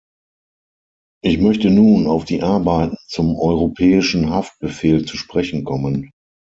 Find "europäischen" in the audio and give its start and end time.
3.37-4.31